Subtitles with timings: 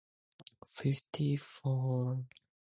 [0.01, 0.93] The square
[1.27, 2.25] root is multivalued.